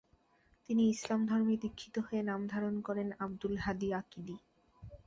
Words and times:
তিনি 0.65 0.83
ইসলাম 0.89 1.21
ধর্মে 1.25 1.55
দীক্ষিত 1.63 1.95
হয়ে 1.99 2.21
নাম 2.23 2.41
ধারণ 2.47 2.75
করেন 2.87 3.07
আব্দুল 3.19 3.53
হাদি 3.57 3.89
আকিলি। 3.99 4.35